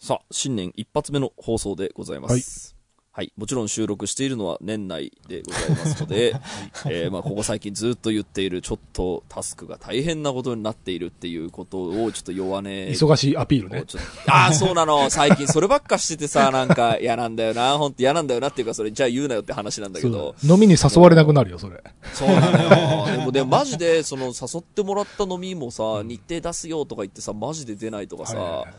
[0.00, 2.78] さあ、新年一発目の放送でございます。
[3.18, 3.32] はい。
[3.36, 6.36] もちろん収録しているのは年内でございますので、
[6.86, 12.68] えーまあ、ここ最近ずっと言っている、ちょっとタスクが大変なことになっているっていうことを、ちょっと弱音。
[12.68, 13.84] 忙しいアピールね。
[14.28, 15.10] ああ、そうなの。
[15.10, 17.76] 最近そればっかしててさ、なんか嫌なんだよな。
[17.76, 20.36] ほんと嫌なんだよなっていうか、それじゃあ言うなよって話なんだけそうど。
[20.44, 21.82] 飲みに誘われなくなるよ、それ。
[22.14, 23.06] そうなのよ。
[23.16, 28.74] でも、でもマジで、その、誘ってもらった飲みもさ、日程出すよとか言ってさ、マジで出ないとかさ、はいはいはい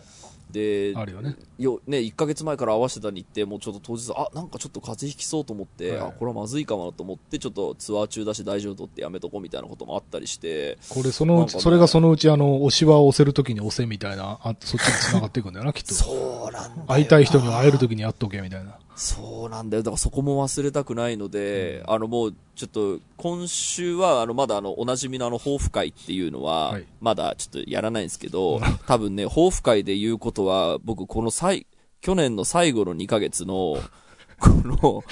[0.51, 1.35] で、あるよね。
[1.57, 15.93] よ、ね、1ヶ月前から合わせてた日程もちょっと当日、あ、なんかちょっと風邪ひきそうと思って、はいあ、これはまずいかもなと思って、ちょっとツアー中だし大丈夫とってやめとこうみたいなこともあったりして、これ、そのうち、ねそれがそのうち、あの、押しは押せるときに押せみたいな、あそっちに繋がっていくんだよな、きっと。
[15.93, 16.87] そうなんだよ。
[16.87, 18.79] 会いたい人には会えるときに会っとけ、みたいな。
[18.99, 19.83] そうなんだよ。
[19.83, 31.65] だからそこも忘れたくないので、あのもう、ちょっと、今週は、あの、まだあの、おなじみのあの、抱負会っていうのは、はいまだちょっとやらないんですけど、多分ね、抱負会で言うことは、僕、この最、
[32.01, 33.77] 去年の最後の2ヶ月の、
[34.37, 35.03] この、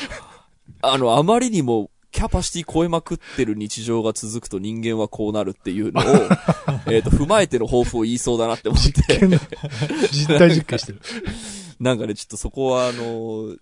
[0.82, 6.04] あの、あまりにも、キャパシティ超えまくってる日常が続くと人間はこうなるっていうのを、
[6.92, 8.92] えっと、踏まえての抱負を言いそうだなって思って、
[10.12, 11.02] 実体実験してる。
[11.80, 13.60] なんかね、ちょっとそこはあのー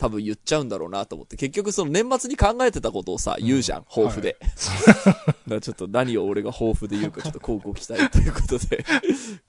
[0.00, 1.36] 多分言っちゃうんだろうなと思って。
[1.36, 4.38] 結局その年末に考えてたことをさ、言うじゃん、抱負で。
[5.60, 8.82] ちょっと何を俺が抱負で言うか ちょっとこうご期待ということで、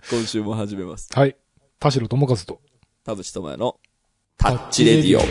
[0.09, 1.07] 今週も始めます。
[1.13, 1.37] はい。
[1.79, 2.59] 田代智和と。
[3.05, 3.79] 田淵智也の
[4.35, 5.21] タッチレディオ。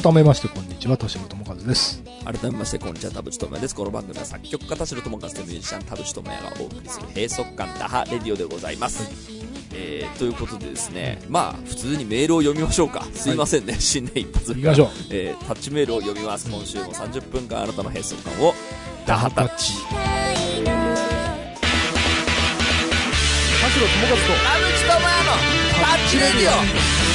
[0.00, 2.11] 改めまして、こんにちは、田代智和です。
[2.24, 3.74] 改めまして、こんにちは、田淵智也です。
[3.74, 9.10] この番組は作曲家田代智和とミュージシャン田淵智也がお送りする閉塞感打破レディオでございます。
[9.74, 13.04] えー、ということでですね、まあ、普通にメールを読みましょうか。
[13.12, 14.88] すいませんね、新年一発目行きましょう。
[15.10, 16.48] えータッチメールを読みます。
[16.48, 18.54] 今週も30分間あなたの閉塞感を
[19.04, 19.72] 打破タッチ。
[19.84, 19.90] 田
[23.68, 24.16] 代智和と。
[25.80, 27.11] タッチレディオ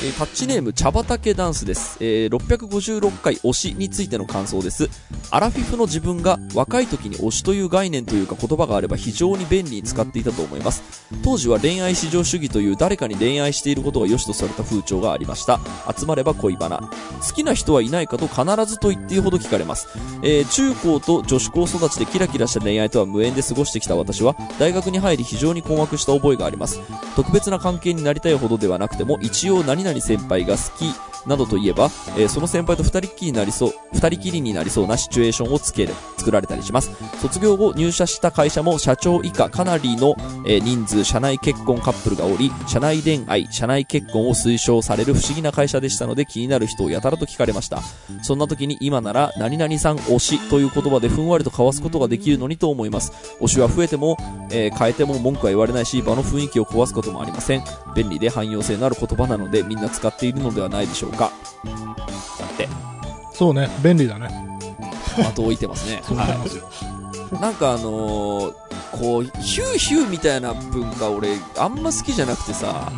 [0.00, 4.88] えータッチネーム茶畑ダンスです、えー656回推しについての感想です。
[5.30, 10.82] アラフィフの自分が若い時に推しという概念というか言葉があれば非常に便利に使っていたと思います。
[11.24, 15.58] 当時は恋愛至上主義という誰かに恋愛していることが良しとされた風潮がありました。
[15.96, 16.78] 集まれば恋バナ。
[16.78, 19.88] 好きな人はいないかと必ずと言っていいほど聞かれます、
[20.22, 26.80] えー中高と女子高育ちでキラキラした恋愛とは無縁で過ごしてきた私は大学に入り非常に困惑した覚えがあります。
[27.16, 30.92] 特別な関係になりたいほどではなくても一応何々先輩が好き
[31.26, 36.90] などといえば、えーその先輩と二人っきりになりそう、二人きりになりそうなシチュエーションをつける、作られたりします。
[37.20, 40.14] 卒業後入社した会社も社長以下かなりの、
[40.46, 47.82] えー人数、社内結婚カップルがおり、社内恋愛、社内結婚を推奨される不思議な会社でしたので気になる人をやたらと聞かれました。
[48.22, 53.12] そんな時に今なら、何々さん推しという言葉でふんわりと交わすことができるのにと思います。
[53.40, 54.16] 推しは増えても、
[54.50, 57.64] えー変えても文句は言われないし、場の雰囲気を壊すこともありません。
[57.96, 61.32] 便利で汎用性のある言葉なのでみんな使っているのではないでしょうか。
[62.38, 62.68] だって、
[63.32, 64.28] そうね、便利だね。
[65.16, 66.00] 的を置いてますね。
[66.06, 66.68] そう思いますよ。
[67.40, 72.90] なんかあのーこう、ヒューヒューみたいな文化俺、あんま好きじゃなくてさ、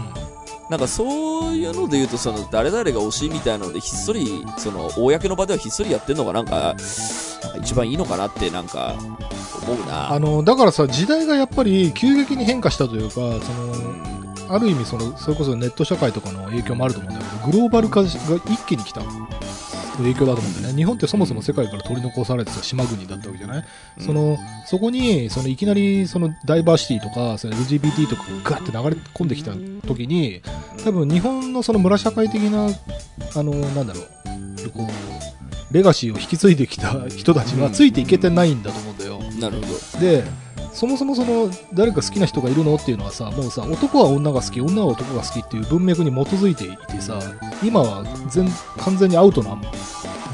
[0.69, 8.95] なんかそういうので言うと、その、誰々が推しみたいなので、ひっそり、その、公の場ではひっそりやってんのがなんか、なんか一番いいのかなって、なんか、
[9.63, 10.13] 思うな。
[10.13, 13.41] あの、だからさ、時代がやっぱり急激に変化したというか、その、
[14.51, 19.03] ある意味その、それこそネット社会とかの影響もあると思うんだけど、グローバル化が一気に来た
[19.99, 20.75] 影響だと思うんだよね。
[20.75, 23.65] 日本ってそもそも世界から取り残されてた島国だったわけじゃない、
[23.99, 29.53] うんその、そこに、そのいきなりそのダイバーシティとか、その LGBT とかがガッて流れ込んできた
[29.87, 30.43] 時に、
[30.85, 32.69] 多分日本のその村社会的な、
[33.35, 39.21] あの、なんだろう、こう、レガシーを引き継いできた人たちはついていけてないんだと思うんだよ。
[39.41, 40.01] なるほど。
[40.01, 40.25] で
[40.73, 47.19] そもそもその誰か好きな人がいるのっていうのはさもうさ男は女が好き女は男が好きっていう文脈に基づいていてさ
[47.63, 48.49] 今は全
[48.79, 49.61] 完全にアウトな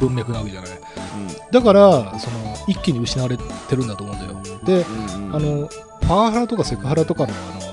[0.00, 0.70] 文脈なわけじゃない
[1.50, 4.84] だからその一気に失われてるんだと思うんだよで
[5.14, 5.26] うん。
[5.28, 5.37] うん。
[5.37, 5.69] あの
[6.02, 7.66] パワハラとかセクハラとかのあの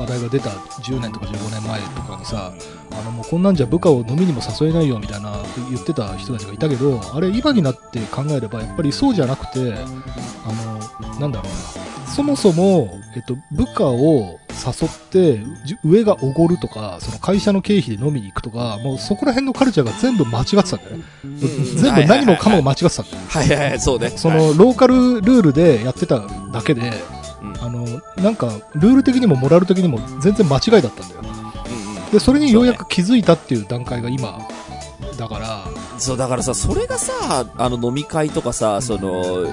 [0.00, 2.52] 話題が出た10年とか15年前とかにさ
[2.92, 5.36] あのもうこんなんじゃ部下を飲みにも誘えないよみたいな
[5.70, 21.04] 言ってた人たちがいたけどあれ今になって考えればやっぱりそうじゃなくてあのなんだろうなそもそも、えっと、部下を誘ってじ上がおごるとかその会社の経費で飲みに行くとかもうそこら辺のカルチャーが全部間違ってたんだよね。
[21.76, 24.10] 全部何もかも間違ってたんだよはいはいはい、そうね。
[24.10, 24.58] その、はい。
[24.58, 26.20] ローカルルールでやってた
[26.52, 26.92] だけで、
[27.42, 27.62] うん。
[27.62, 31.20] あの、なんか、ルール的にもモラル的にも全然間違いだったんだよ。
[31.22, 32.10] うんうん。
[32.10, 34.38] で、それにようやく気づいたっていう段階が今、
[35.16, 35.64] だから、
[35.98, 39.46] そう、だからさ、それがさ、あの飲み会とかさ、その、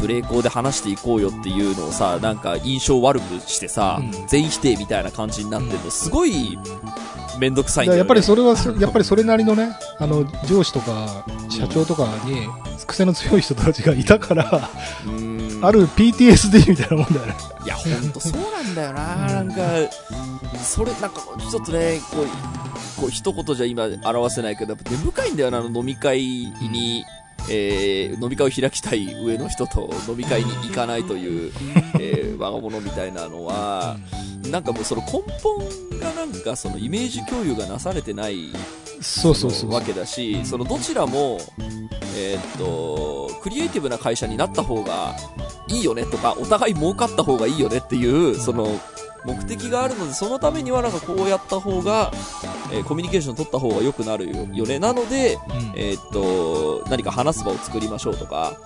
[0.00, 4.26] ブレーで話していこうよっていうのをさ、なんか印象悪くしてさ、うん。
[4.26, 6.58] 全否定みたいな感じになってるの、すごい、
[7.38, 7.98] めんどくさいんだよ、ね。
[7.98, 12.46] やっぱりそれはそ、やっぱりそれなりのね、あの、上司とか、社長とかに、
[12.86, 14.70] 癖の強い人たちがいたから、
[15.06, 15.64] うーん。
[15.64, 17.34] ある PTSD みたいなもんだよね。
[17.64, 19.62] いや、ほんとそうなんだよな、なんか、
[20.62, 21.20] それ、なんか、
[21.50, 22.26] ちょっとね、こう、
[23.00, 27.04] こう一言じゃ今表せないけど、やっぱ根深いんだよな、あの飲み会に、
[27.50, 31.52] えー飲み会を開きたい上の人と飲み会に行かないという、
[32.00, 33.96] えー我が物みたいなのは、
[34.50, 35.58] なんかもうその根本
[36.00, 38.50] がなんかそのイメージ共有がなされてない
[39.00, 39.72] そうそうそう。
[39.72, 41.38] わけだし、そのどちらも、
[42.16, 45.14] えーっと、クリエイティブな会社になった方が
[45.68, 48.80] いいよねとか、お互い儲かった方がいいよねっていう、その、
[49.24, 52.10] 目的があるので、そのためにはなんかこうやった方が、
[52.72, 54.78] えーコミュニケーション取った方が良くなるよよね。
[54.78, 58.56] なので、うんえーっと、何か話す場を作りましょうとか、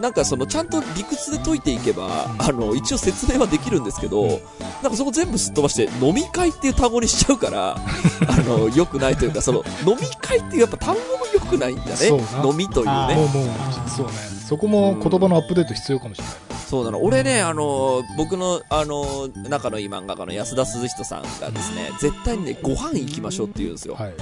[0.00, 4.40] なんかそのちゃんと理屈で解いていけば、うんあの、一応説明はできるんですけど、うん
[4.82, 7.76] なんかそこ全部すっ飛ばして、飲み会っていう単語にしちゃうから、
[8.28, 12.08] あの、良くないというか、その、飲み会っていうやっぱ単語も良くないんだね。
[12.44, 12.92] 飲みというね。
[12.92, 14.12] あーもうもう、そうね。
[14.46, 16.34] そこも言葉のアップデート必要かもしれない。
[16.66, 17.02] そうなの。
[17.02, 23.94] 俺ね、あの、僕の、あの、仲のいい漫画家の安田涼人さんがですね、絶対にね、ご飯行きましょうって言うんですよ。
[23.94, 24.14] はい。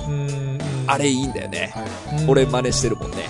[0.87, 1.73] あれいいんだよね。
[1.75, 1.83] は
[2.17, 2.23] い。
[2.23, 3.29] うん俺真似してるもんね。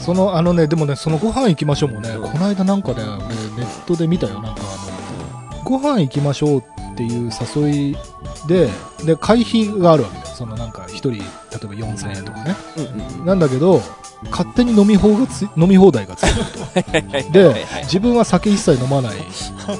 [0.00, 4.40] その、あのね、でもね、そのご飯行きましょうもね、うんこの間なんかね、俺ネットで見たよ。
[4.40, 6.62] なんかあの、ご飯行きましょうっ
[6.96, 7.96] ていう誘い
[8.46, 8.68] で、
[9.04, 10.26] で、会費があるわけだよ。
[10.34, 12.54] そのなんか一人、例えば4000円とかね。
[12.76, 13.26] うんうんうん。
[13.26, 13.80] なんだけど、
[14.30, 17.10] 勝手に飲み放がつ飲み放題がついてると。
[17.10, 19.16] はいで自分は酒一切飲まない。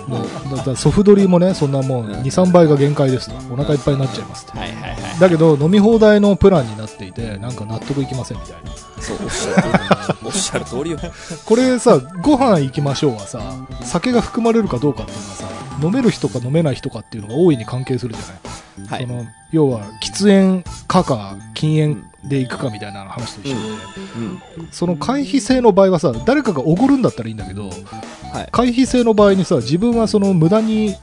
[0.07, 3.55] もうだからソフトリーもね、そんなもううん2、3倍が限界ですと。
[3.55, 4.59] お腹いっぱいになっちゃいますって。
[4.59, 5.21] はいはいはい。
[5.21, 8.71] だけど、飲み放題のプランになっていて、なんか納得いきませんみたいな。
[9.01, 9.19] そう。
[10.25, 10.99] おっしゃる通りよ。
[11.47, 13.41] これさ、ご飯行きましょうはさ、
[13.83, 15.45] 酒が含まれるかどうかっていうのはさ、
[15.83, 18.37] 飲める人か飲めない人かっていうのが大いに関係するじゃない。
[18.89, 19.13] はいそ。
[19.13, 23.61] の要は、喫煙かか禁煙で行くかみたいな話と一緒で、
[24.59, 24.69] うん。
[24.71, 27.69] その回避制の場合はさ、誰かがおごるんだったらいいんだけど、
[28.33, 28.49] はい。
[28.53, 30.95] 回避制の場合にさ、自分はその無駄に、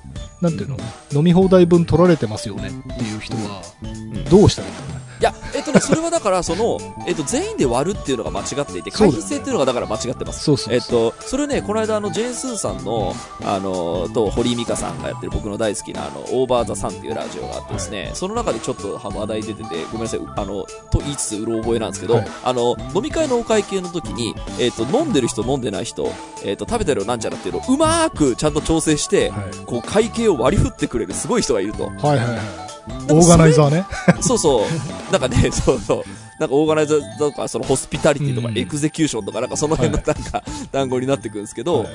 [0.42, 0.78] なんていうの、
[1.14, 4.93] 飲み放題分取られてますよねっていう人は、んどうしたらいいんだろうね。
[5.24, 6.78] いや、えっとね、それはだから、その、
[7.08, 10.44] えっと、全員で割るっていうのが間違っていて、回避制っていうのがだから間違ってます。
[10.44, 26.12] そうそうえっと、それね、この間、あの、ジェーン・スーさんの、あの、と、堀井美香さんがやってる僕の大好きな、あの、オーバー・ザ・サンっていうラジオがあってですね、その中でちょっと話題出てて、ごめんなさい、あの、と言いつつ、うろ覚えなんですけど、はいあの、飲み会のお会計の時に、えっと、飲んでる人、飲んでない人、
[26.44, 31.86] えっと、食べてるなんちゃらっていうのをうまーくちゃんと調整して、はいこう、会計を割り振ってくれるすごい人がいると。
[31.86, 32.73] はいはいはい。
[33.10, 33.86] オーガナイザーね。
[34.22, 35.12] そうそう。
[35.12, 36.04] なんかね、 そうそう。
[36.40, 41.88] なんかオーガナイザーとか、そのホスピタリティとか、うんエクゼキューションとか、なんかその辺のなんか、単語になってくるんですけど、はい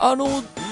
[0.00, 0.30] あの、い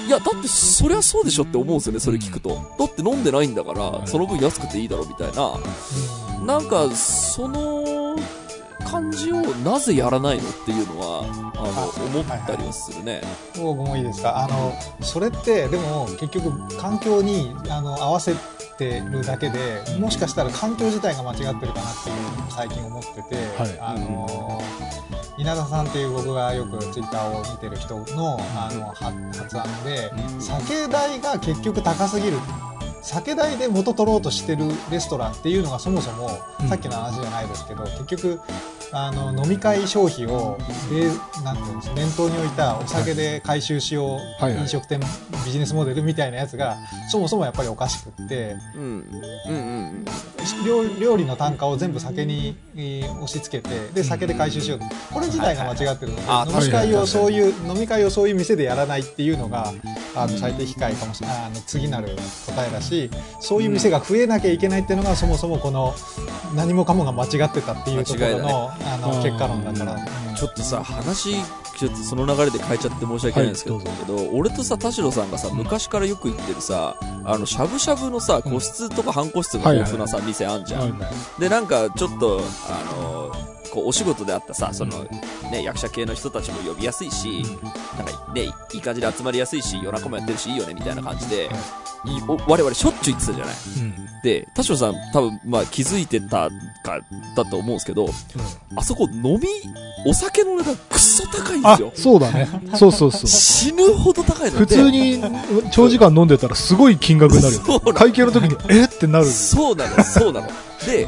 [0.09, 2.49] や、だってそりゃそうでしょって思うんですよね、それ聞くと。
[2.79, 5.53] だって飲んでないんだから、いその分安くていいだろみたいな。
[6.45, 8.15] なんか、その、
[8.89, 11.23] 感じをなぜやらないのっていうのは、
[11.57, 13.21] あの、思ったりはするね。
[13.61, 14.37] 僕もいいですか？
[14.39, 18.33] あのそれってでも結局環境にあの合わせ
[18.79, 19.59] てるだけで
[19.99, 23.79] もしかしたら環境自体が間違ってるかなっていうのを最近思ってて、はい。
[23.79, 24.61] あの
[25.37, 32.37] 稲田さんっていう僕がよくツイッターを見てる人のあのは発案で酒代が結局高すぎる。
[33.01, 36.67] 酒代で元取ろうとしてるレストランっていうのがそもそも、うん。
[36.67, 38.41] さっきの話じゃないですけど結局
[38.91, 40.57] あの飲み会消費を
[40.89, 41.09] で
[41.43, 44.61] なんていうんです念頭に置いたお酒で回収しよう、はいはい。
[44.61, 44.99] 飲食店
[45.45, 46.77] ビジネスモデルみたいなやつが
[47.09, 48.81] そもそもやっぱりおかしくってうん。
[48.81, 50.05] うんうん
[50.65, 54.79] 料料理の単価を全部酒に、えー押し付けてで酒で回収しよう
[55.13, 56.63] これ自体が間違ってるので、はいはい。
[56.63, 59.73] 飲み会はいをそういう飲み会をそういう店でやらないっていうのが
[60.15, 61.45] あの最適解かもしれない。
[61.45, 62.15] あの次なる
[62.45, 63.09] 答えだし
[63.41, 65.93] そういう店が増えなきゃいけないっていうのがそもそもこの
[66.55, 70.35] 何もかもが間違ってたっていうところの,、あのうん結果論だから、うん。
[70.35, 71.35] ちょっとさ、話、
[71.77, 76.95] ちょっとその流れで変えちゃって申し訳ないんですけど、はいど俺とさ、田代さんがさ、昔からよく行ってるさ、
[77.25, 80.81] あの、しゃぶしゃぶのさ、個室とか半個室が豊富なさ、店あんじゃん。
[80.81, 80.97] はいは
[81.37, 81.41] い。
[81.41, 83.31] で、なんか、ちょっと、あの、
[83.71, 85.05] こう、お仕事であったさ、その、
[85.51, 87.43] ね、役者系の人たちも呼びやすいし、
[87.97, 91.49] なんか、ね、いい感じで集まりやすいし、夜中もやってるし、いいよね、みたいな感じで、い。
[92.27, 93.55] お我々しょっちゅう行ってたじゃない？
[93.55, 93.95] うん。
[94.23, 97.01] で、田代さん多分、まあ気づいてたか、
[97.35, 98.09] だと思うんですけど、
[98.75, 99.47] あそこ飲み、
[100.05, 101.91] お酒の値段くっそ高いんであすよ、。
[101.95, 102.47] そうだね。
[102.75, 103.27] そうそうそう。
[103.27, 105.21] 死ぬほど高いの普通に
[105.71, 107.61] 長時間飲んでたらすごい金額になるよ。
[107.61, 108.85] そうなの会計の時に、え？
[108.85, 109.25] ってなる。
[109.25, 110.47] そうなの、そうなの。
[110.85, 111.07] で、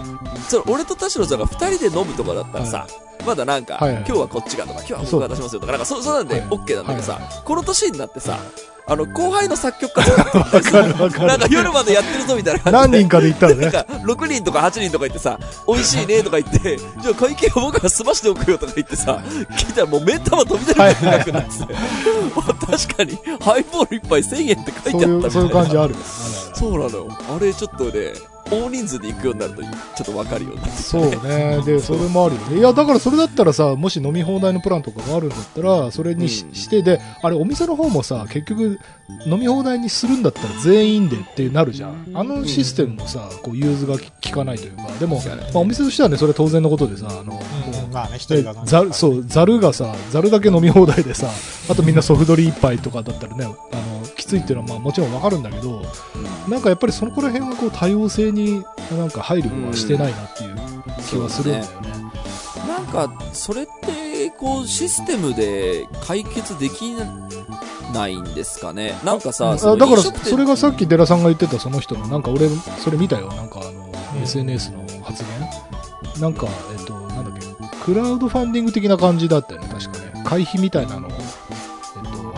[0.49, 2.87] その俺と田代さんが二人で飲むとかだったらさ、
[3.25, 8.39] まだなんか、はいはい今日はこっちがとか、今日は僕が出しますよとか、なんかそ、そうなんではい OK なんだけどさ、はいこの年になってさ、
[8.91, 12.97] あの、後輩の作曲家とか わかるわかるなんか夜までやってるぞみたいな感じで。
[12.97, 13.61] 何人かで行ったらね。
[13.61, 19.23] なんか、6人とか8人とか言ってさ、美味しいねとか言って、 じゃあ会計を僕が済ましておくよとか言ってさ、
[19.55, 21.73] 聞いたらもう目ん玉飛び出るぐらい高くなってて、
[22.85, 25.07] 確かに、ハイボール一杯1000円って書いてあったみたいな。
[25.07, 25.99] そういう、そういう感じあるよ。
[26.53, 27.07] そうなのよ。
[27.33, 28.13] あれちょっとね、
[28.51, 29.69] 大人数で行くようになると、ちょ
[30.03, 31.61] っとわかるようになってきたそうね。
[31.65, 32.57] で、それもあるよね。
[32.59, 36.53] いや、だからそれだったらさ、もし飲み放題のプランとかがあるんだったら、それにし,、うん。
[36.53, 38.79] して、で、あれ、お店の方もさ、結局、
[39.25, 42.11] 飲み放題にするんだったら全員でってなるじゃん。
[42.13, 47.93] あのシステムもさ、こう、融通が効かないというか、でも、まあ、お店としてはね、それ当然のことでさ、あの、もううん。
[47.93, 51.27] まあね、一人でがざるそうざるがさざるだけ飲み放題でさ
[51.69, 53.57] あとみんなソフトリー一杯とかだったらねあのき
[54.31, 55.81] ついっていうのはまあもちろんわかるんだけど
[56.47, 60.55] なんかやっぱりそのこら辺はこう多様性になんか配慮はしてないなっていう
[61.09, 61.91] 気はするんだよね。
[62.67, 66.93] なんか、それって、こう、システムで解決でき
[67.93, 68.93] ないんですかね？
[69.03, 72.47] なんかさ、あそのだからそれがさっき寺さんが言ってたその人のなんか俺
[72.79, 73.27] それ見たよ。
[73.33, 73.71] なんかあの、
[74.15, 76.21] うん SNS の発言。
[76.21, 76.47] なんか
[76.77, 77.47] えっとなんだっけ。
[77.83, 80.23] クラウドファンディング的な感じだったよね確かね。
[80.23, 81.20] 会費みたいなのを、えっと、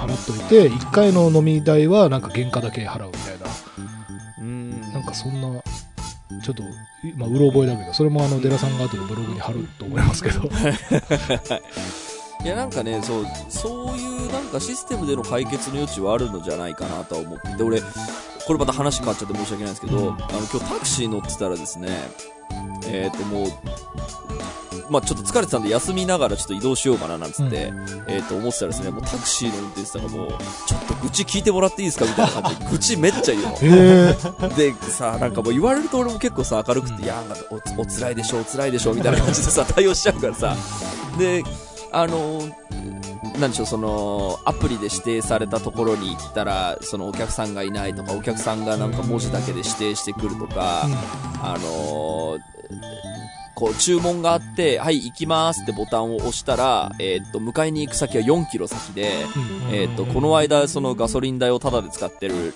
[0.05, 3.45] 払っといて1回の飲み代はなんか原価だけ払うみたいな。
[4.39, 4.81] うん。
[4.93, 5.62] なんかそんな
[6.41, 6.63] ちょっと、
[7.15, 10.50] まあ、うろ覚えだけどそれもあの寺さんが後でブログに貼ると思いますけど。
[12.43, 17.88] いやなんかね、そう、そういうなんかシステムでの解決の余地はあるのじゃないかなとは思ってて、俺、こ
[18.50, 20.07] れまた話変わっちゃって申し訳ないんですけど、うん。
[20.10, 21.88] あの、今日タクシー乗ってたらですね、
[22.88, 23.48] えっ、ともう、
[24.89, 27.74] まあちょっと疲れてたんで休みながらちょっと移動しようかななんつって、
[28.07, 30.29] えっ、と思ってたらですね、もうタクシーの運転手さんがもう、
[30.67, 33.45] ちょっと愚痴聞いてもらっていいですかみたいな感じで、愚痴めっちゃ言う
[34.41, 34.50] の。
[34.55, 40.55] でさ、なんかもう言われると俺も結構さ、明るくて、 いや、なんかお、お辛いでしょ、お辛いでしょ、みたいな感じでさ、対応しちゃうからさ。
[41.17, 41.43] で、
[41.91, 42.41] あの
[43.39, 50.87] なんでしょう、その、アプリで指定されたところに行ったら、そのお客さんがいないとか、お客さんがなんか文字だけで指定してくるとか、
[51.41, 52.39] あの
[53.55, 59.11] こう注文があって、はい、行きますってボタンを押したら、えーっと、迎えに行く先は4キロ先で、
[59.71, 62.53] えーっと、この間、そのガソリン代をタダで使ってる、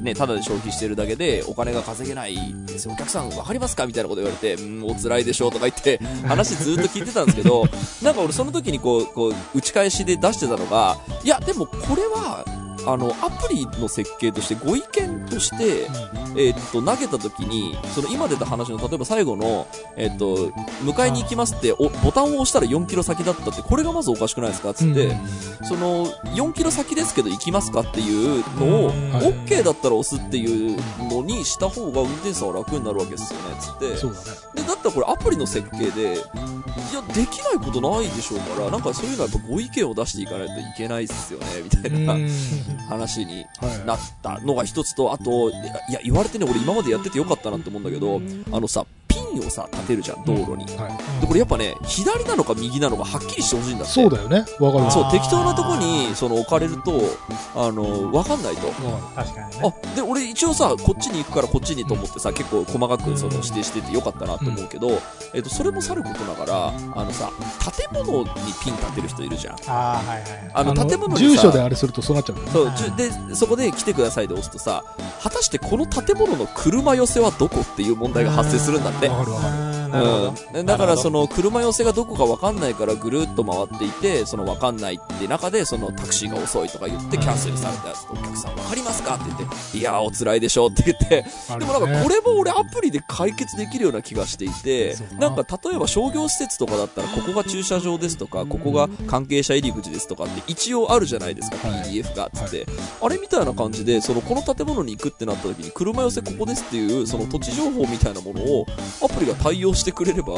[0.00, 2.36] ね、タダで消費してるだけで、お金が稼げない
[2.66, 2.92] ですよ。
[2.92, 7.64] お客さんわかりますかみたいなこと言われて、うん、お辛いでしょうとか言って、話ずっと聞いてたんですけど、
[8.02, 12.44] なんか俺その時にこう、こう、打ち返しで出してたのが、いや、でもこれは、
[12.86, 15.88] あの、アプリの設計としてご意見として、
[16.36, 20.48] えーっと、投げた時に、その今出た話の、例えば最後の、えーっと、
[20.82, 24.74] 迎えに行きますって、お、ボタンを押したら4キロ先だったって、これがまずおかしくないですか？
[24.74, 25.16] つって、
[25.62, 30.76] その、4キロ先ですけど行きますかっていうのを、OK だったら押すっていう
[31.10, 33.96] のにした方が運転手さんは楽になるわけですよね、つって。
[34.54, 42.14] で、だったらこれアプリの設計で、いや、できないことないでしょうから、なんかそういうのはやっぱご意見を出していかないといけないっすよね、みたいな
[42.76, 43.86] 話にはい。
[43.86, 48.20] なったのが一つと、あと、いや、いや言われてね、俺今までやっててよかったなって思うんだけど、
[48.52, 48.86] あのさ、
[49.40, 50.64] をさ、立てるじゃん、道路に。
[50.76, 53.92] はいで、これやっぱね、左なのか右なのかはっきりしてほしいんだって。
[53.92, 57.02] そうだよねわかるわそう適当なとこに、その、置かれると、
[57.54, 58.68] あの、わかんないと。
[59.14, 59.62] 確かにね。
[59.62, 65.00] あ、で、俺一応さ、こっちに行くからこっちにと思ってさ、結構細かくその指定しててよかったなと思うけど、
[65.32, 67.30] えっと、それもさることながら、あのさ、
[67.92, 68.26] 建物に
[68.62, 69.54] ピン立てる人いるじゃん。
[69.54, 70.50] ああ、はいはい。
[70.52, 74.84] あの、建物にさ、住所であれするとそうなっちゃうよねそう、じゅで、そこで来てくださいで押すとさ、
[75.22, 79.08] 果たしてこの建物の車寄せはどこっていう問題が発生するんだって。
[79.08, 79.54] わかるわかる。
[79.54, 80.12] うんなるほ
[80.52, 80.58] ど。
[80.60, 91.24] うん、だからその、の車寄せがどこかわかんないからぐるっと回っていて、そのわかんないって中でそのタクシーが遅いとか言ってキャンセルされたやつとお客さんわかりますかって言って、いやーお辛いでしょって言って、
[91.58, 95.24] でもなんかねこれも俺アプリで解決できるような気がしていてな。
[95.24, 101.82] なんか例えば商業施設とかだったらここが駐車場ですとか、ここが関係者入り口ですとかって一応あるじゃないですか、はい。
[101.88, 102.66] PDF がっつって。
[103.00, 108.66] あれみたいな感じで、そのこの建物に行くってなった時に車寄せここですっていうその土地情報みたいなものを
[109.02, 110.34] アプリが対応してくれれば、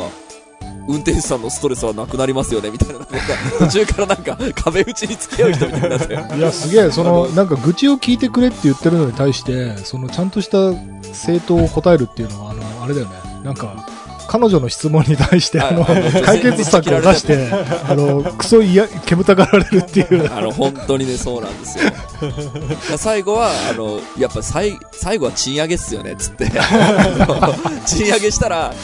[0.89, 3.15] 運転手さんのストレスはなくなりますよねみたいな、なんか
[3.59, 6.37] 途中からなんか 壁打ちに付き合う人みたいになって。
[6.39, 10.73] いやすげえそのなんか愚痴を聞いてくれって言ってるのに対してそのちゃんとした
[11.13, 13.13] 正当を答えるっていうのはあのあれだよね
[13.43, 13.87] なんか
[14.29, 15.85] 彼女の質問に対してあの
[16.25, 17.49] 解決策を出して
[17.89, 21.93] あのクソいや煙たがられるっていうあの、本当にね、そうなんですよ。
[22.99, 26.51] 最後は、あの、やっぱ最、最後は賃上げっすよね、つって。
[27.87, 28.75] 賃上げしたら、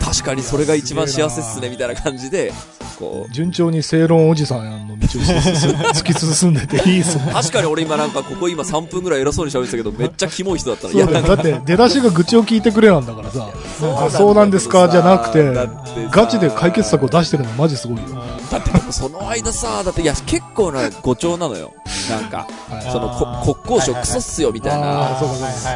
[0.00, 2.52] 確かにそれが一番幸せっすね、みたいな感じで、
[2.98, 3.32] こう。
[3.32, 5.22] 順調に正論おじさんの道を
[5.92, 7.30] 突き進んでていいっすね。
[7.32, 10.92] 確かに俺今なんかここ今3分ぐらい偉そうに喋ってたけど、めっちゃキモい人だったの。
[10.94, 13.48] いや、そうだだって出だしが愚痴を聞いてくれなんだからさ、
[14.06, 15.52] あそうなんですかじゃなくて
[16.10, 18.02] ガチで解決策を出してるのマジすごいよ。
[18.50, 21.72] だってでもその間さ、だっていや、結構な誤調なのよ。
[22.10, 25.18] なんか、はいそのこ国交省クソっすよみたいあ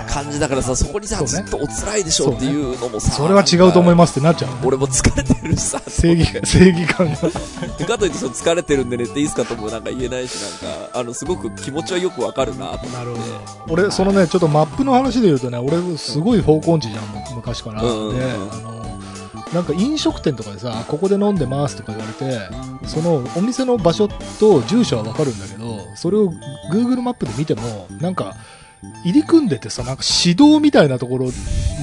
[0.07, 4.67] な感じだからさ、そこにさ、ずっとお辛いでしょっていうのもさ、それは違うと思いまますってなっちゃう。
[4.67, 7.17] 俺も疲れてるしさ、正義、 正義感が。
[7.79, 12.89] でかといってその疲れてるんで寝ていいですかともなんか言えないし、なんか、あの、すごく気持ちはよくわかるなと思って。
[12.93, 13.17] なるほ
[13.69, 13.75] ど。
[13.75, 17.83] 俺、そのね、ちょっとマップの話で言うとね、俺、すごい方向音痴じゃん、昔から。
[17.83, 18.92] で、あの、
[19.53, 22.41] なんか飲食店とかでさ、ここで飲んでますとか言われて、
[22.87, 26.33] そのお店の場所と住所はわかるんだけど、それを
[26.73, 28.35] Google マップで見ても、なんか、
[29.05, 31.31] 入り組んでてさ、なんか市道みたいなところ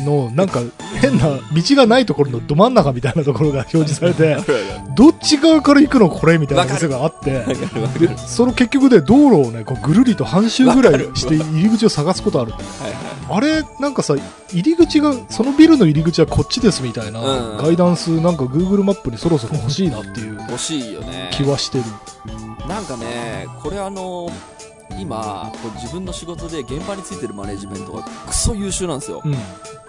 [0.06, 0.60] の、なんか
[1.02, 1.42] 変な道
[1.76, 4.38] がないところのど真ん中みたいなところが表示されて、
[4.96, 7.32] どっち側から行くのこれみたいな店があって、
[8.00, 12.70] で、その結局で道路をね、こうぐるりと半周ぐらいして入り口を探すことあるんだよ。
[13.30, 14.16] あれ、なんかさ、
[14.52, 21.30] 入り口が、そのビルの入り口はこっちですみたいな、うんガイダンスなんか Google マップにそろそろ欲しいなっていう欲しいよね。
[21.34, 21.84] 気はしてる。
[22.68, 24.30] なんかね、これあの、
[24.98, 29.22] 今、こう自分の仕事で現場についてるマネジメントがクソ優秀なんですよ。
[29.24, 29.36] うん。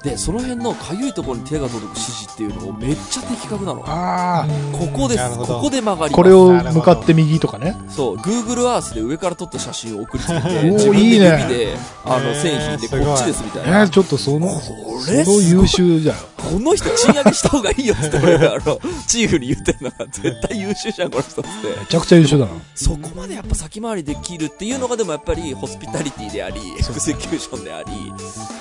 [0.03, 3.85] で、その辺のかゆいところに手が届く指示っていうのをめっちゃ的確なの。
[3.87, 5.39] あここです。
[5.39, 6.13] ここで曲があ、ります。
[6.15, 7.77] これを向かって右とかね。
[7.89, 11.77] そう、Google Earth で上から撮った写真を送りつけて、自分でいいね指で、
[12.07, 13.85] あの、線引いて、こっちですみたえいな。
[13.85, 16.17] ー、ちょっとその、こそれの優秀じゃん。
[16.41, 21.51] この人賃上げした方がいいよって俺が、あの、チーフに言ってるのが、絶対優秀じゃん、この人って。
[21.81, 22.53] めちゃくちゃ優秀だな。
[22.75, 27.93] そこまでやっぱ先回りできるっていうのがでもやっぱりホスピタリティであり、エクセキューションであり。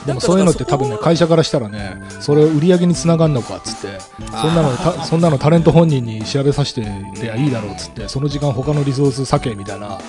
[0.06, 10.00] でもそういうのって多分ね、会社からしたらね、それを売り上げにつながんのかっつって、そんなのた、そんなのタレント本人に調べさせてりゃいいだろうっつって、その時間他のリソース避けみたいな、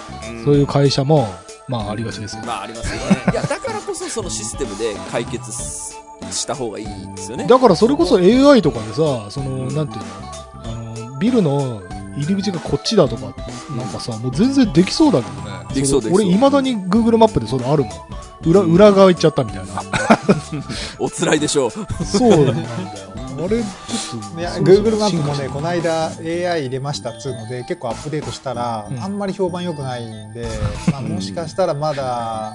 [0.45, 1.29] そういう会社も、
[1.69, 2.43] まあありがちですよ。
[2.45, 3.23] まあありますよね。
[3.33, 5.90] いや、だからこそそのシステムで解決す
[6.31, 7.47] した方がいいんですよね。
[7.47, 11.83] だからそれこそ AI とかでさ、その、なんていうの、あの、ビルの
[12.17, 13.35] 入り口がこっちだとか、
[13.77, 15.75] なんかさ、もう全然できそうだけどね。
[15.75, 17.93] できそうれで俺、未だに Google マップでそれあるもん。
[18.45, 19.83] 裏、裏側行っちゃったみたいな。
[20.99, 21.71] お辛いでしょう。
[22.05, 22.69] そうなんだよ。
[23.45, 24.41] あれ、ちょっと。
[24.41, 30.47] いや、Google マップもね、この間 AI 入れましたっつうので、結構アップデートしたら、うんあんまり評判良くないんで、
[30.93, 32.55] まあ、もしかしたらまだ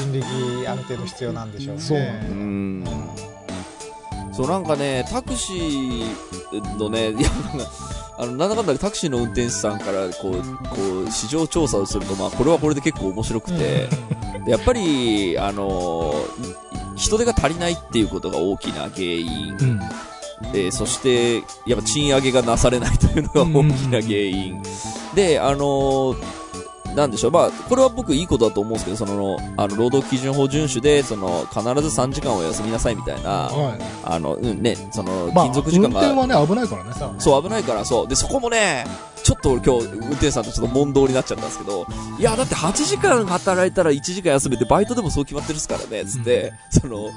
[0.00, 1.80] 人力ある程度必要なんでしょうね。
[1.82, 4.34] そうなんだうん。
[4.34, 7.66] そう、なんかね、タクシーのね、いや、なんか、
[8.18, 13.88] あの、なんだかんだでタクシーの運転手さんから、こう、こう、市場調査をすると、まあ、これはこれで結構面白くて、
[14.44, 16.14] でやっぱり、あの
[16.96, 19.56] 人手が足りないっていうことが大きな原因。
[19.60, 19.80] うん。
[20.52, 24.62] えーそして、やっぱ賃上げがなされないというのが大きな原因。
[25.14, 26.43] で、あのー
[26.94, 33.78] なんでしょう、まあ、これは僕いいことだと思うんですけど、その、あの、労働基準法遵守で、その、必ず3時間お休みなさいみたいな、はい。
[34.04, 36.92] あの、うんね、その、まあ、勤続時間が、運転はね、危ないからね。
[37.18, 38.08] そう危ないから、そう。
[38.08, 38.86] で、そこもね、
[39.22, 41.86] ちょっと俺今日、運転手さんとちょっと問答になっちゃったんですけど、
[42.18, 47.10] いや、だって8時間働いたら1時間休めて、バイトでもそう決まってるっすからね、つって、その、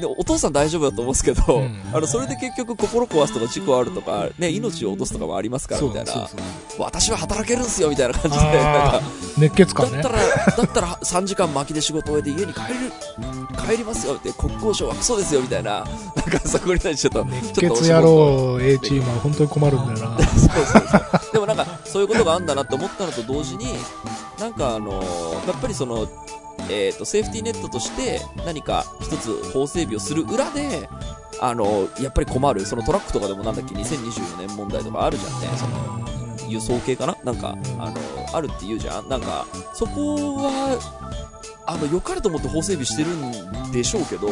[0.00, 6.28] でお父さん大丈夫だと思うんですけど、うんあの、それで結局心壊すとか事故あるとか、ね、命を落とすとかもありますから、みたいな。
[6.78, 8.52] 私は働けるんすよ、みたいな感じで、なん
[8.92, 9.00] か、
[9.38, 10.18] 熱血感ねだった。
[10.18, 15.84] ら、だったら3時間巻きで仕事を終えて家に帰る、帰りますよって、国交省はクソですよ、みたいな、
[16.16, 20.18] なんかそこに対してちょっと、熱血野郎 A チームは本当に困るんだよな。
[20.18, 21.32] そうそうそう。
[21.32, 23.66] でもなんか、そういうことがあるんだなって思ったのと同時に、
[24.38, 26.06] なんかあのーやっぱりその、
[26.68, 30.88] えっ、と、セーフティーネットとして何か一つ法整備をする裏で、
[31.40, 37.16] あのやっぱり困る、そのトラックとかでもなんだっけ、2024年問題とかあるじゃんね、その、輸送系かな？
[37.24, 37.96] なんか、あの
[38.36, 39.08] あるって言うじゃん。
[39.08, 40.78] なんか、そこは、
[41.70, 43.14] あの、良かれと思って法整備してる
[43.68, 44.28] んでしょうけど、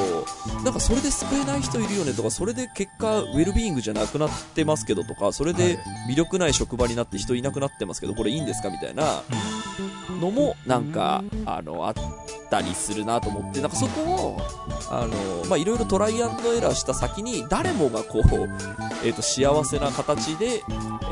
[0.64, 5.78] なんかそれで救えない人いるよねとか、それで結果、ウェルビーイングじゃなくなってますけどとか、それで
[6.10, 9.22] 魅力ない職場になって人いなくなってますけど、これいいんですかみたいな
[10.20, 11.94] のも、なんか、あの、あっ
[12.50, 14.36] たりするなと思って、なんかそこを、
[14.90, 18.22] あの、まあ、いろいろトライアンドエラーした先に、誰もがこう、
[19.04, 20.62] えっ、と、幸せな形で、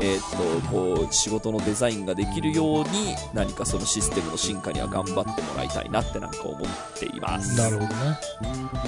[0.01, 0.19] えっ、
[0.61, 6.59] と、こう、仕事のデザインができるように、何かそのシステムの進化には頑張ってもらいたいなってなんか思っ
[6.99, 7.55] ています。
[7.57, 8.19] なるほどね。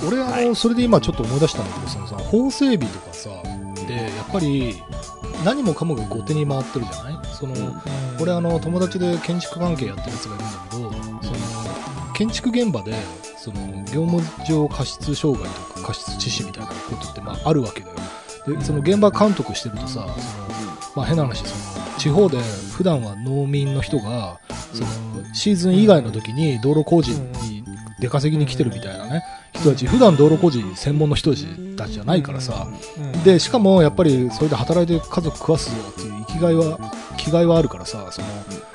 [0.08, 3.30] 俺、あの、はいそれで今ちょっと思い出したんだけど、そのさ、法整備とかさ、
[3.88, 4.82] で、やっぱり、
[5.46, 7.20] 何もかもが後手に回ってるじゃない？
[7.34, 7.82] その、うん
[8.22, 10.89] 俺あの、友達で建築関係やってるやつがいるんだけど、
[12.20, 12.94] 建築現場で、
[13.38, 17.96] その、業務上過失障害とか過失致死みたいなことって、まあ、あるわけだよ。
[18.58, 20.08] で、その現場監督してるとさ、その、
[20.98, 22.38] まあ変な話、その、地方で
[22.74, 24.42] 普段は農民の人が、
[24.74, 27.64] その、シーズン以外の時に道路工事に
[28.02, 31.38] 出稼ぎに来てるみたいなね、人たち、普段道路工事専門の人た
[31.88, 33.24] ちじゃないからさ、うん。
[33.24, 38.69] で、しかもやっぱりそれで働いて家族食わすぞっていう生きがいは、気概はあるからさ、その、えっ、と、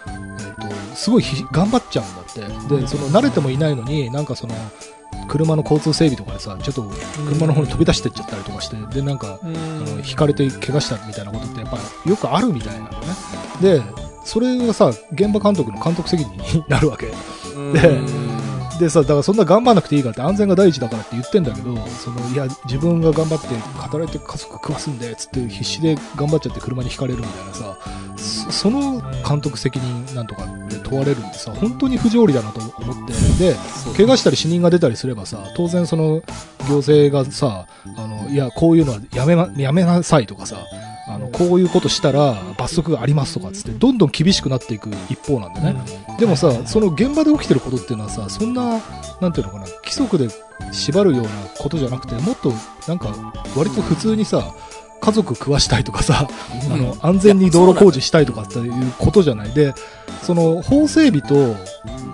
[0.94, 2.80] すごいひ頑張っちゃうんだって。
[2.80, 4.54] で、その慣れてもいないのに、なんかその、
[5.28, 6.90] 車の交通整備とかでさ、ちょっと
[7.28, 12.96] 車の方に飛び出してっちゃったりとかして、で、なんか、うんあの引かれて怪我したみたいなことってやっぱりよくあるみたいなのね。
[13.60, 13.82] で、
[14.24, 17.06] それがさ、現場監督の監督責任になるわけ。
[17.06, 18.00] で
[18.78, 23.46] でさ、だからそんな頑張らなくていいからって安全が第一だからって言ってんだけど、その、いや、自分が頑張って
[23.78, 27.78] 働いて家族食わすんで、つって必死で頑張っちゃって車にひかれるみたいなさ、
[28.16, 33.12] そその監督責任なんとかって問われるんでさ、本当に不条理だなと思って、
[33.52, 33.56] で、
[33.96, 36.22] 怪我したり死人が出たりすればさ、当然その
[36.68, 40.58] 行政がさ、あの、いや、こういうのはやめま、やめなさいとかさ、
[41.08, 45.82] あの、こういうことしたら罰則がありますとかつって、どんどん厳しくなっていく一方なんだよね。
[46.18, 48.80] でもさ、その現場で起きてることっていうのはさ、そんな、
[49.20, 50.28] なんていうのかな、規則で
[50.70, 51.28] 縛るような
[51.58, 52.52] ことじゃなくて、もっと、
[52.86, 53.14] なんか、
[53.56, 54.54] 割と普通にさ、
[55.04, 56.28] 家族食わしたいとかさ、
[56.70, 59.50] あの、安全に道路工事したいとかっていうことじゃない。
[59.52, 59.74] で、
[60.22, 61.54] その、法整備と、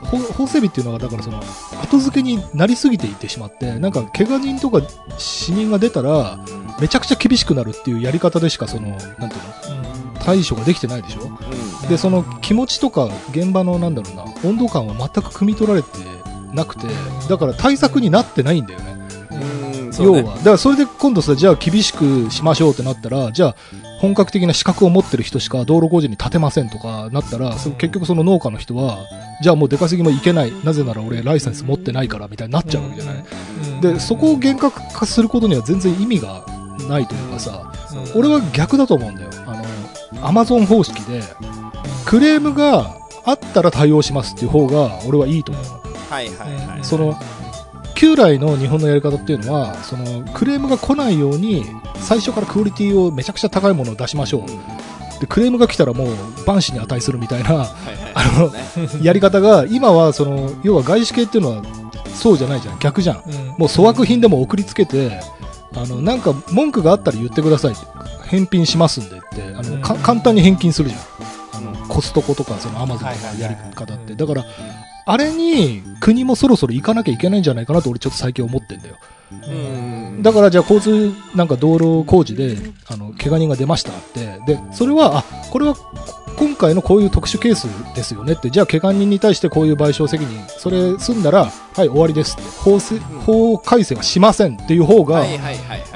[0.08, 1.40] 法法整備っていうのは、だからその、
[1.80, 4.82] 後付けになりすぎていってしまって、なんか、怪我人とか
[5.18, 6.40] 死人が出たら、
[6.80, 9.30] めちゃくちゃ厳しくなるっていうやり方でしか、その、なんていうの
[10.24, 11.30] 対処ができてないでしょ
[11.88, 15.88] で、その気持ちとか現場のなんだろうな、温度感は全く汲み取られて
[16.52, 16.88] なくて、
[17.28, 18.99] だから対策になってないんだよね。
[20.04, 20.22] 要は。
[20.22, 23.56] だからそれで今度さ、じゃあ厳しくしましょうってなったら、じゃあ
[24.00, 28.98] 本格的な資格を持ってる人しか道路工事に立てませんとかなったら、そ結局その農家の人は、
[29.42, 30.52] じゃあもう出稼ぎもいけない。
[30.64, 33.24] なぜなら俺ライセンス持ってないからみたいになっちゃうわけじゃない。
[33.80, 36.44] で、そこを厳格化することには全然意味が
[36.88, 37.72] ないというかさ、
[38.14, 39.30] 俺は逆だと思うんだよ。
[39.46, 41.22] あの、アマゾン方式で、
[42.04, 45.70] クレームがあったら対応しますっていう方が俺はいいと思うの。
[46.10, 46.84] はいはいはい。
[46.84, 47.18] その、
[48.00, 55.20] 旧来の日本のやり方っていうのは、その、クレームが来ないように、最初からクオリティをめちゃくちゃ高いものを出しましょう。
[55.20, 57.68] で、クレームが来たらもう、万死に値するみたいな、
[58.14, 58.50] あの、
[59.02, 61.62] やり方が、今は、その、要は外資系っていうのは、
[62.14, 62.78] そうじゃないじゃん。
[62.78, 63.16] 逆じゃん。
[63.58, 65.20] もう粗悪品でも送りつけて、
[65.76, 67.74] あの、なんか文句があったら言ってください。
[68.28, 71.68] 返品しますんでって、あの、か簡単に返金するじゃん。
[71.68, 74.14] あの、コストコとか、そのアマゾンとかのやり方って。
[74.14, 74.46] だから、
[75.10, 78.96] あれに国もそろそろ行かなきゃいけないんじゃないかなと俺ちょっと最近思ってんだよ。
[79.32, 84.40] うんだからじゃあ交通、なんか道路工事で、あの、怪我人が出ましたって。
[84.46, 85.74] で、それは、あ、これは
[86.36, 88.50] 今回のこういう特殊ケースですよねって。
[88.50, 91.50] じゃあ怪我人に対してこういう賠償責任、それ済んだら、は
[91.84, 92.42] い、終わりですって。
[92.42, 95.24] 法せ法改正はしませんっていう方が。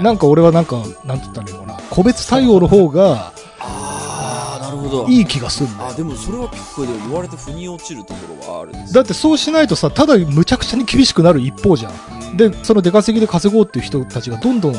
[0.00, 1.80] なんか俺はなんか、なんて言ったらいいのかな。
[1.90, 3.32] 個別対応の方が
[4.88, 5.08] ほど。
[5.08, 11.92] いい気がするんだよあ、でもそれは結構言われて腑に落ちるところはあるんですだってそうしないとさ、ただむちゃくちゃに厳しくなる一方じゃん。
[12.34, 14.74] うんで、その出稼ぎで稼ごうっていう人たちがどんどん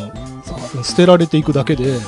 [0.84, 2.00] 捨てられていくだけで、で、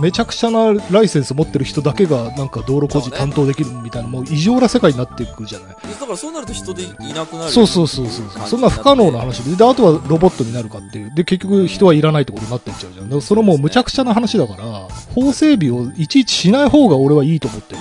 [0.00, 5.68] めちゃくちゃなライセンス持ってる人だけがなんか道路工事担当できるみたいな、もう異常な世界になっていくじゃない。
[5.68, 7.50] だからそうなると人でいなくなる。
[7.50, 8.48] そうそうそうそう。
[8.48, 9.56] そんな不可能な話で。
[9.56, 11.12] で、あとはロボットになるかっていう。
[11.14, 13.22] で、結局人はいらないってことになっていっちゃうじゃん。
[13.22, 17.80] それもうむちゃくちゃな話だから、法整備をいちいちしない方が俺はいいと思ってる。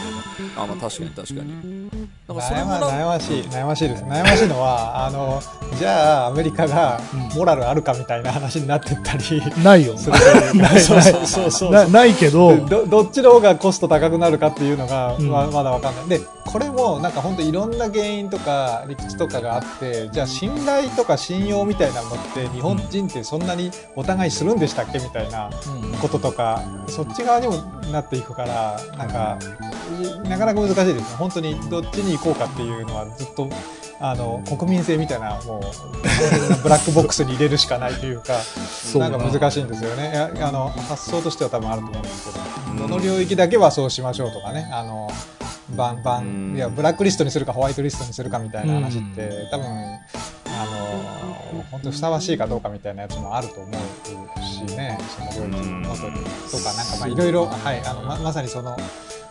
[0.56, 1.90] あ、まあ確かに確かに。
[2.28, 4.04] なんかそれ悩まもな悩ましい悩ましいです。
[4.04, 5.42] 悩ましいのはあの
[5.78, 7.00] じゃあアメリカが
[7.36, 9.96] モラルあるかみたいな話になってったりないよ。
[10.56, 12.14] ない。
[12.14, 15.30] けど、どどっちの方がコスト高くなるかっていうのが、うん。
[15.30, 16.10] ままだわかんない。
[16.10, 25.50] でこれもなんか本当いろんな原因とか理屈とかがあってじゃあ信頼とか信用みたいなのって日本人ってそんなにお互いするんでしたっけみたいな
[26.02, 27.56] こととかそっち側にも
[27.92, 29.71] なっていくからなんかい
[30.28, 30.98] なかなか難しいです。
[30.98, 33.50] ね本当にどっちに行こうかっていうのはずっと
[34.00, 35.62] あの国民性みたいなもう
[36.64, 38.34] ブラックボックスに入れるしかないというか
[38.96, 40.12] なんか難しいんですよね。
[40.42, 42.40] あの発想としては多分あると思うんですけ
[42.80, 44.70] ど、どの領域だけはそうしましょうとかね。
[44.72, 45.10] あの
[45.76, 46.54] バンバうん。
[46.54, 49.70] ンいやブラックリストにするかホワイトリストにするかみたいな話って、う多分あ
[50.66, 54.98] の本当にふさわしいかどうかみたいなやつもあると思うしね。
[55.30, 56.16] その領域ごとに
[56.50, 58.76] とかなんかまあいろいろはいあのままさにその、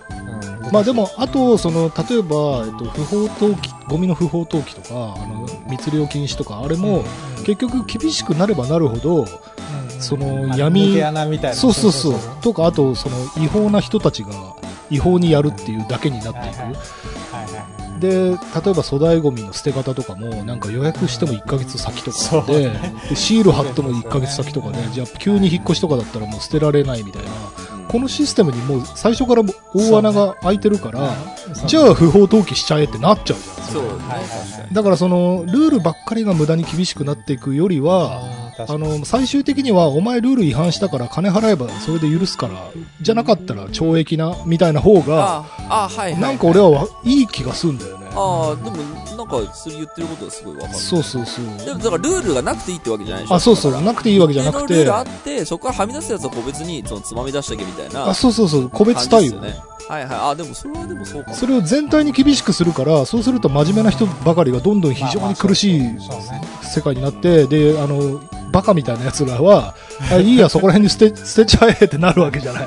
[0.08, 7.04] うん、まあでも、あと、その、例えば、えっと、不法投棄、ゴミの不法投棄とか、あの、密漁禁止とか、あれも、
[7.44, 9.26] 結局厳しくなればなるほど、
[9.98, 10.96] その闇
[11.54, 14.30] そうそうそう、とか、あと、その、違法な人たちが、
[14.90, 18.00] 違法にやるっていうだけになっていく。
[18.00, 18.36] で、例え
[18.74, 22.70] ば粗大ゴミの捨て方とかも、なんか予約しても1ヶ月先とかで、
[23.08, 27.30] でシール貼っても1ヶ月先とかで、じゃあ急に引っ越しとかだったらもう捨てられないみたいな。
[27.90, 29.42] このシステムにもう最初から
[29.74, 31.12] 大穴が開いてるから、
[31.66, 33.66] じゃあ不法投棄しちゃえってなっちゃうじゃん。
[33.66, 33.84] そう。
[34.72, 38.22] だからその、ルールばっかりが無駄に厳しくなっていくよりは、
[38.68, 45.44] あの、最終的には、お前ルール違反したから金払えばそれで許すから、じゃなかったら懲役な、みたいな方が。
[46.20, 47.99] なんか俺はわいい気がするんだよね。
[48.14, 48.76] ああ、でも、
[49.16, 50.74] なんか、それ言ってることはすごいわかる。
[50.74, 51.44] そうそうそう。
[51.64, 53.34] でも、だからルールがなくていいってわけじゃないでしょ。
[53.34, 58.10] あ、そうそう、なくていいわけじゃなくてルール、あって、そこからはみ出すやつは個別に、その、つまみ出してけみたいな。
[58.10, 59.40] あ、そうそうそう、個別対応。
[59.40, 59.56] ね。
[59.88, 60.18] はいはい。
[60.30, 61.36] あ、でもそれはでもそうかも。
[61.36, 65.82] それを全体に厳しくするから、そうすると真面目な人ばかりがどんどん非常に苦しい
[66.62, 68.20] 世界になって、で、あの、
[68.52, 69.74] バカみたいな奴らは、
[70.12, 72.66] あいいや、そこら辺に捨て、捨てちゃえってなるわけじゃない。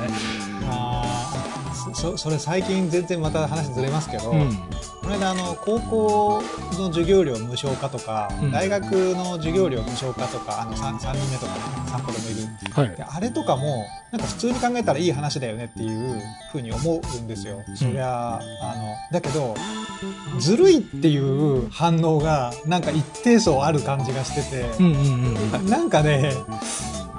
[2.04, 4.50] そそれ最近全然また話ずれますけど、うん。
[5.00, 6.42] この間あの高校
[6.78, 13.02] の授業料無償化とか、うん大学の授業料無償化とかあの 3, 3人目とかね3個でもいるはいで。
[13.02, 16.20] あれとかもなんか普通に考えたらいい話だよねっていう
[16.52, 18.42] ふうに思うんですよ、そりゃあの
[19.10, 19.54] だけど
[20.38, 25.66] ずるいっていう反応がなんか一定層ある感じがしてて、うんうんうん。
[25.66, 26.32] なんかね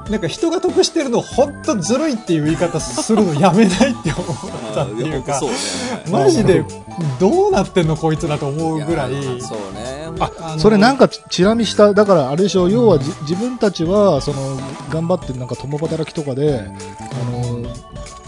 [0.09, 5.55] なんか人が得してるの本当ずるいっていう言い方するのやめないって思ったっていうかそうね。
[6.11, 6.63] マジで
[7.19, 9.95] どうなってんのこいつらと思うぐらいやそうね。
[10.19, 14.57] あそれなんかチラ見した、だからあれでしょ、要はじ自分たちは、その、
[14.89, 16.63] 頑張ってなんか共働きとかで、あ
[17.31, 17.63] の、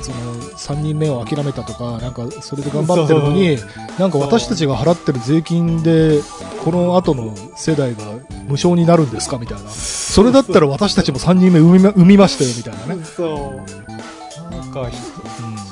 [0.02, 3.58] その、3人目を諦めたとか、なんかそれで頑張ってるのに、
[3.98, 6.22] なんか私たちが払ってる税金で、
[6.64, 8.04] この後の世代が
[8.48, 9.70] 無償になるんですかみたいな。
[9.70, 13.04] それだったら私たちも3人目産みま産みましたよ、みたいなね。
[13.04, 14.52] そう。
[14.52, 14.98] なんかひ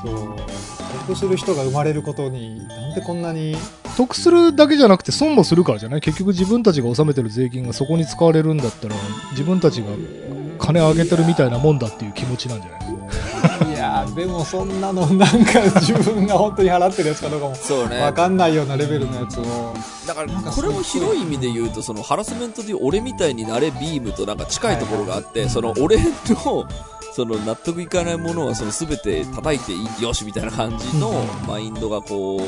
[0.06, 0.12] うん。
[0.12, 0.36] そう。
[1.08, 3.56] 得する人が生まれることになんでこんなに
[3.96, 6.02] 得するだけじゃなくて損もするからじゃない？
[6.02, 8.96] 結局自分たちが納めてる税金がそこに使われるんだったら
[9.32, 9.90] 自分たちが
[10.58, 12.78] 金あげてるみたいなもんだっていう気持ちなんじゃな
[13.70, 13.74] い？
[13.76, 18.00] いやでもそんなのなんか自分が本当に払ってるやつかどうかもそうね。
[18.00, 19.74] 分かんないようなレベルのやつを。
[20.08, 26.04] だからなんかこれも広い意味で言うとそのハラスメントでいう俺みたいになれビームとなんか近いところがあって、その俺の
[27.14, 31.12] その納得いかないものはその全て叩いていいよしみたいな感じの
[31.48, 32.42] マインドがこう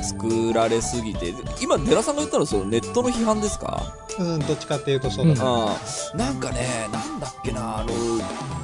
[0.00, 1.32] 作られすぎて。
[1.60, 3.94] 今寺さんが言ったのはそのネットの批判ですか？
[4.18, 5.76] うんどっちかっていうとそうだな、あ
[6.12, 7.92] あなんかねなんだっけなあの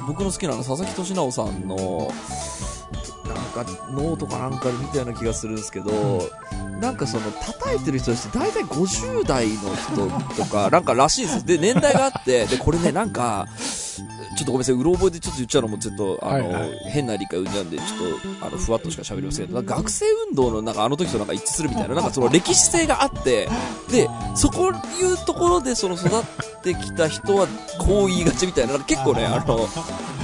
[0.07, 2.11] 僕の好きなあの佐々木俊直さんの
[3.25, 6.29] なんかノートかなんかで見たような気がするんですけど、
[6.79, 11.43] なんかその叩いてる人たちって大体50代の人とかなんからしいんですよ。
[11.45, 13.47] で年代があってでこれねなんか
[14.37, 16.79] ちょっとごめんなさいうろ覚えでちょっと言っちゃうのもちょっとあの、はいはい。
[16.91, 23.49] 変な理解生んじゃうんでちょっとあのふわっとしか喋りませんけど学生運動のなんかあの時となんか一致するみたいななんかその歴史性があって
[23.91, 26.11] でそこいうところでその育っ
[26.63, 27.47] てきた人は
[27.79, 29.67] こう言いがちみたいななんか結構ねあの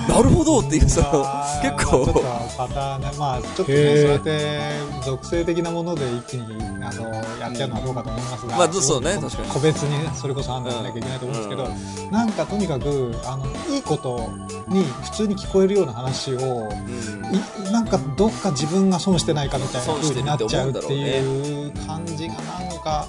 [0.07, 1.25] なるほどっていうその
[1.61, 2.05] 結構。
[2.05, 2.21] まあちょっと
[2.57, 4.59] パターンねまあちょっとねそうやって
[5.03, 9.49] 属性的なもので一気にあのやっちゃうのはどうかと思いますが、まあそうね確かに。
[9.49, 14.29] 個別にねそれこそ判断しなきゃいけないと思うんですけど、なんかとにかくあのいいこと
[14.67, 17.15] に普通に聞こえるような話をうん。
[17.35, 23.07] いなんかどっか自分が損してないかみたいな風になっちゃうっていう感じがなんか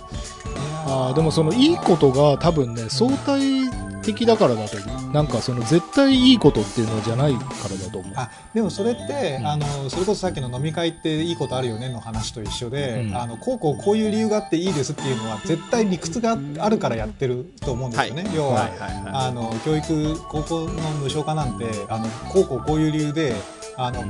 [0.86, 3.65] あーでもそのいいことが多分ね相対
[4.06, 5.12] 的だからだと思う。
[5.12, 8.12] なんかその絶対いいことっていうのじゃないからだと思う。
[8.16, 9.46] あでもそれって、うん。
[9.46, 13.16] あのそれこそさっきの飲み会っていいことあるよねの話と一緒で、うん。
[13.16, 18.70] あのこうこうこういう理由があっていいですっていうのは絶対理屈があるからやってると思うんですよね、要は、
[19.12, 20.68] あの教育高校の
[21.00, 23.34] 無償化なんてあのこうこうこういう理由で
[23.76, 24.02] あの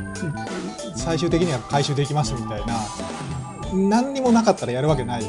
[0.95, 2.75] 最終的には回収できますみたいな
[3.73, 5.25] 何にもなかったらやるわけない。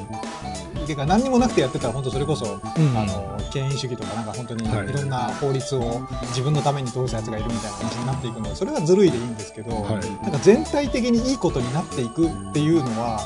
[0.88, 2.98] ていうか何にもなくてやってたら本当それこそ、うん。
[2.98, 4.92] あの権威主義とかなんか本当にいはい。
[4.92, 10.24] ろんな法律を自分のために通すやつがいるみたいな話になっていくのでそれはずるいでいいんですけど、はい。
[10.24, 13.20] なんか全体的にいいことになっていくっていうのは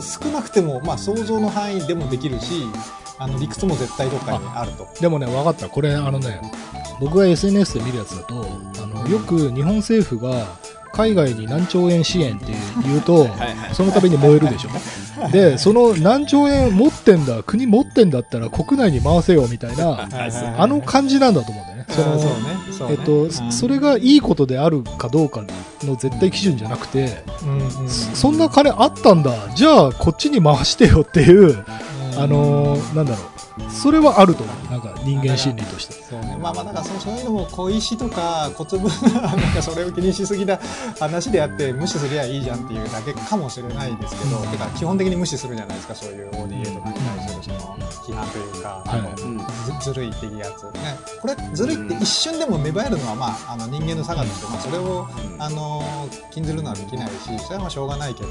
[0.00, 2.64] 少なくてもまあ想像の範囲でもできるし
[3.18, 4.88] あの理屈も絶対どっかにあると。
[5.00, 5.68] でもね分かった。
[5.68, 6.40] これあのね
[6.98, 8.46] 僕が SNS で見るやつだと
[8.82, 10.46] あのよく日本政府が
[10.96, 12.46] 海外に何兆円支援って
[12.84, 13.28] 言うと
[13.72, 14.70] その度に燃えるでしょ。
[15.30, 20.08] でその何兆円持ってんだ国持ってんだったら国内に回せよみたいな
[20.58, 21.86] あの感じなんだと思うんだよね。
[21.88, 22.92] そのそうね。
[22.92, 23.52] えっと、うん。
[23.52, 25.44] それがいいことであるかどうか
[25.82, 27.22] の絶対基準じゃなくて、
[27.88, 29.32] そそんな金あったんだ。
[29.54, 31.64] じゃあこっちに回してよっていう
[32.18, 33.45] あのーなんだろう。
[33.70, 34.70] それはあると思う。
[34.70, 35.94] なんか人間心理として。
[35.94, 40.58] そうね、まあまあだからそうそういうのも小石とか小粒ななんかそれを気にしすぎな
[40.98, 49.22] 話であって無視すりゃいいじゃんっていうだけかもしれないですけど、てか基本的に無視するじゃないですかそういう ODA とかに対するその批判というか、あのはい。
[49.22, 49.38] うん。
[49.38, 55.06] ずずるい的やつ、ね、これずるいって一瞬でも芽生えるのは、まあ、あの人間の差がとして、まあ、それを
[55.38, 58.30] あの禁ずるのはできないしそれはまあしょうがないけど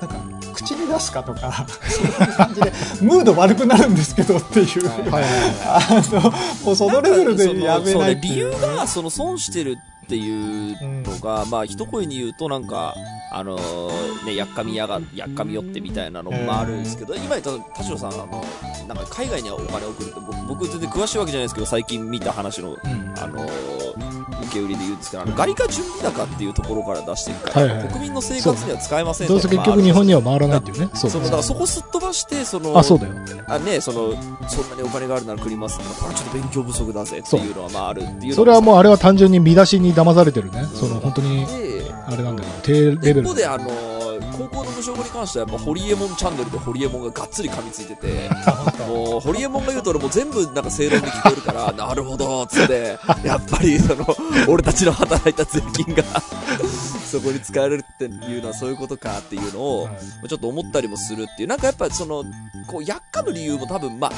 [0.00, 5.10] なんか口に出すかとか そういう感じでムード悪くなるんですけどっていう、はい。
[5.10, 5.24] はい
[5.64, 6.30] あの
[6.64, 12.94] もうそのレベルでやめないって理由いう、が、その損してるっていうのが、まあ一声に言うとなんか、
[13.32, 18.44] あのーね、やっかみやが、やっかみよってみたいなのもあるんですけど、今言った田代さん、あの、
[18.88, 22.78] なんか海外にお金を送るって、僕僕全然詳しいわけじゃないですけど、最近見た話の、うん
[23.18, 24.09] あのー
[24.50, 27.88] 受け売りで言うんですけど、あの、ガリカ準備高っていうところから出していくから、はいはい。
[27.88, 30.90] 国民の生活には使えませんどうせ結局日本には回らないっていうね。
[30.94, 33.14] そそううだからそこすっ飛ばして、その、あ、そうだよ。
[33.46, 34.14] あね、その、
[34.48, 40.64] そんなにお金があるなら食りますってのはこれはちょっと勉強不足だぜっていうのはまああるっていうそれはもうあれは単純に見出しに騙されてるね。
[40.74, 42.72] その本当に、であれなんだけど、低
[43.06, 43.22] レベル。
[43.22, 43.34] 一方。
[43.34, 43.99] であの高
[44.50, 48.28] 校の無償語に関してはやっぱホリエモンチャンネルでホリエモンががっつり噛みついてて
[48.86, 54.06] もうホリエモンが言うと俺もう全部なんか正論で聞こえるから なるほどっつってやっぱりその
[54.48, 56.02] 俺たちの働いた税金が
[57.10, 60.28] そこに使われるっていうのはそういうことかっていうのをはい。
[60.28, 62.24] ちょっと思ったりもするっていうなんかやっぱその
[62.66, 64.10] こうやっかむ理由も多分まあ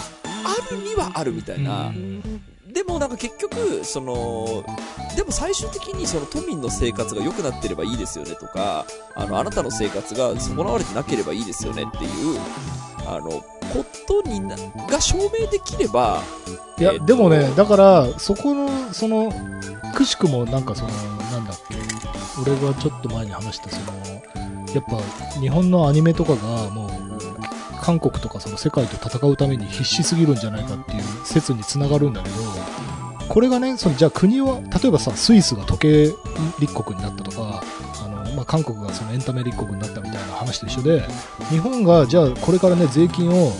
[0.44, 1.92] あるにはあるみたいな、
[2.84, 4.64] でもなんか結局、その、
[5.14, 12.40] でも最終的にその都民の生活が良くなってればいいですよねとか、あの、あなたの生活が損なわれてなければいいですよねっていう、
[13.06, 13.44] あの、こ
[14.08, 14.56] とにな、
[14.88, 16.24] が証明できれば、
[16.76, 19.32] いやえー、とでもね、だから、そこの、その、
[19.94, 21.76] くしくもなんかその、なんだっけ、
[22.40, 23.92] 俺がちょっと前に話した、その、
[24.74, 27.02] やっぱ、日本のアニメとかが、もう、
[27.82, 32.36] 韓国とかその世界と戦うために必死すぎるんじゃないかっていう説につながるんだけど、
[33.32, 36.12] これがね、そのじゃあ国は、例えばさ、スイスが時計
[36.60, 37.62] 立国になったとか、
[38.04, 41.02] あのまあ、韓国がそのエンタメ立国になったみたいな話と一緒で、
[41.48, 43.52] 日本がじゃあこれからね、税金を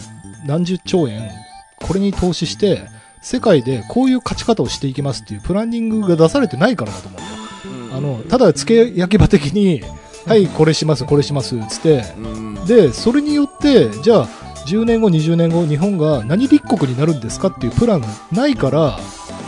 [0.44, 1.30] 何十兆円、
[1.76, 2.82] これに投資して、
[3.22, 9.82] 世界でこういう勝ち方をしていきますっていうプランニングが出されてないからだと思うんあの、ただ付け焼き場的に、
[10.26, 12.66] はい、これします、これします、つって、うん。
[12.66, 14.28] で、それによって、じゃあ、
[14.66, 18.98] 10年後、20年後、日本が何立国になるんですかっていうプランがないから、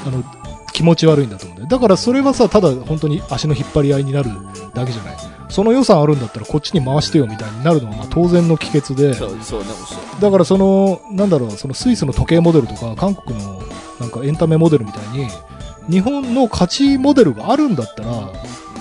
[0.07, 0.23] あの、
[0.73, 1.69] 気持ち悪いんだと思うんだよ。
[1.69, 4.31] だからそれはさ、ただ本当に足の引っ張り合いになる
[4.75, 5.17] だけじゃない。
[5.49, 9.15] その予算あるんだったらこっちに回してよみたいになるのはまあ当然の帰結で、
[10.21, 13.63] だからその、なんだろう、そのスイスの時計モデルとか、韓国の
[14.01, 15.29] なんかエンタメモデルみたいに、
[15.89, 18.31] 日本の価値モデルがあるんだったら、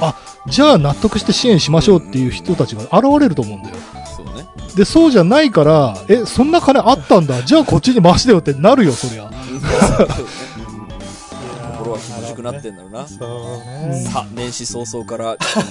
[0.01, 0.15] あ、
[0.47, 3.75] じゃあ納得して支援しましょうっていう人たちが現れると思うんだよ。
[4.17, 4.47] そうね。
[4.75, 9.29] で、そうじゃないから、え、そんな金あったんだ、じゃあこっちに回してよってなるよ、そりゃ。
[11.83, 13.07] そうね心は気持ちくなってんだろうな。
[13.07, 13.17] さ
[14.21, 15.67] あ、年始早々から、深いテ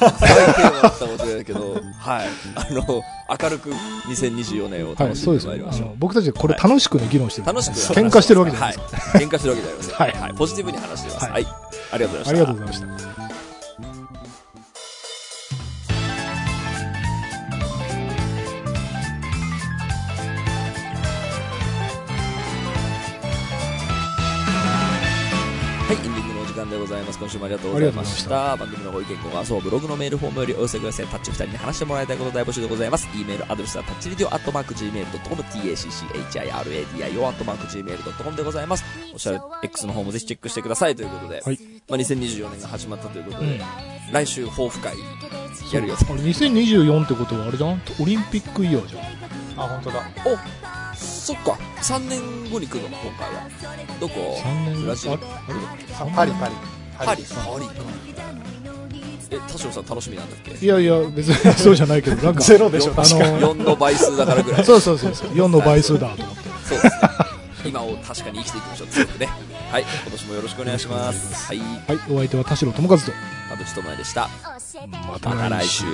[0.62, 2.29] ーマだったかもしれないけど、はい。
[2.55, 3.03] あの、
[3.42, 5.87] 明るく2024年をはい、楽しんでまいりましょう。
[5.87, 7.46] あの僕たちこれ楽しくね、議論してる。
[7.46, 8.96] 楽しく喧嘩してるわけじゃないですか。
[8.96, 9.25] はい。
[9.25, 9.94] 喧嘩してるわけじゃありません。
[9.94, 10.35] はいはい。
[10.35, 11.25] ポジティブに話してます。
[11.25, 11.46] はいはい。
[11.92, 12.33] ありがとうござあいました。
[12.33, 13.21] りがとうございました。
[26.83, 27.18] ございます。
[27.18, 28.53] 今週もありがとうございました。
[28.53, 31.07] あ番組のご意見、ご感想、ブログのメールフォームよりお寄せください。
[31.07, 33.09] タッチ2人に話してもらいたいこと大募集でございます。
[33.14, 38.85] e メールアドレスはタッチリディオアットマーク Gmail.com、tacchiradio アットマーク Gmail.com でございます。
[39.14, 43.61] おしゃれ X の方もぜひチェックしてくださいということで、はいまあ、2024年が始まったということで、うん
[44.12, 44.95] 来週抱負会
[45.73, 47.81] やるよあれ2024ってことはあれじゃん？
[47.99, 49.05] オリンピックイヤーじゃん。
[49.59, 50.03] あ、本当だ。
[50.27, 53.49] おそっか、3年後に来るの、今回は。
[54.01, 55.16] どこ？3年ブラジル
[56.14, 56.71] パリ、パリ。
[56.98, 57.22] パリ。
[57.24, 57.72] パリか。
[59.31, 60.52] え、田代さん楽しみなんだっけ？
[60.64, 63.00] いやいや、別に そうじゃないけど、なんか、ゼロでしょ、あ。
[63.00, 64.64] の、4の倍数だからぐらい。
[64.64, 66.50] そうそうそうそう、4の倍数だと思って。
[66.68, 67.00] そうですね。
[67.64, 68.88] 今を確かに生きていきましょう。
[68.88, 69.28] 強くね。
[69.70, 69.83] はい。
[69.83, 71.46] 今年もよろしくお願いします。
[71.46, 71.59] はい。
[71.59, 73.12] はい、お相手は田代智和と、田
[73.57, 74.28] 淵智也でした。
[74.90, 75.85] ままた来週。